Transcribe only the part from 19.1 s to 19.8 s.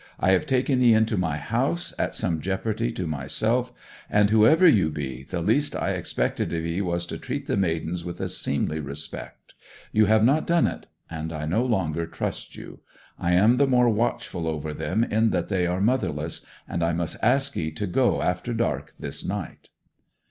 night!'